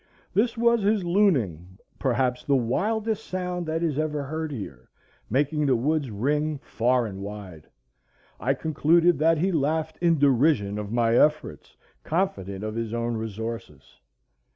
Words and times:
This 0.33 0.57
was 0.57 0.81
his 0.81 1.03
looning,—perhaps 1.03 2.43
the 2.43 2.55
wildest 2.55 3.23
sound 3.23 3.67
that 3.67 3.83
is 3.83 3.99
ever 3.99 4.23
heard 4.23 4.51
here, 4.51 4.89
making 5.29 5.67
the 5.67 5.75
woods 5.75 6.09
ring 6.09 6.57
far 6.63 7.05
and 7.05 7.19
wide. 7.21 7.67
I 8.39 8.55
concluded 8.55 9.19
that 9.19 9.37
he 9.37 9.51
laughed 9.51 9.99
in 10.01 10.17
derision 10.17 10.79
of 10.79 10.91
my 10.91 11.15
efforts, 11.15 11.77
confident 12.03 12.63
of 12.63 12.73
his 12.73 12.95
own 12.95 13.13
resources. 13.15 13.99